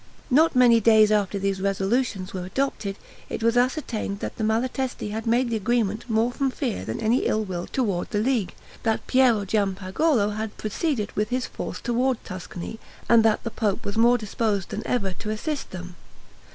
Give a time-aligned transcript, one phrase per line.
[0.31, 2.95] Not many days after these resolutions were adopted,
[3.29, 7.19] it was ascertained that the Malatesti had made the agreement more from fear than any
[7.27, 12.79] ill will toward the League; that Piero Giampagolo had proceeded with his force toward Tuscany,
[13.07, 15.95] and that the pope was more disposed than ever to assist them.